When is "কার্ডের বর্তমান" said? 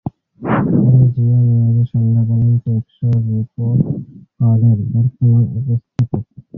4.39-5.43